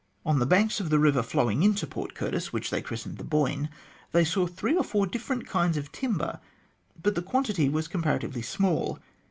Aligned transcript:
On 0.25 0.39
the 0.39 0.47
banks 0.47 0.79
of 0.79 0.91
a 0.91 0.97
river 0.97 1.21
flowing 1.21 1.61
into 1.61 1.85
Port 1.85 2.15
Curtis, 2.15 2.51
which 2.51 2.71
they 2.71 2.81
christened 2.81 3.19
the 3.19 3.23
Boyne, 3.23 3.69
they 4.13 4.25
saw 4.25 4.47
three 4.47 4.75
or 4.75 4.83
four 4.83 5.05
different 5.05 5.45
kinds 5.45 5.77
of 5.77 5.91
timber, 5.91 6.39
but 6.99 7.13
the 7.13 7.21
quantity 7.21 7.69
was 7.69 7.87
comparatively 7.87 8.41
small. 8.41 8.97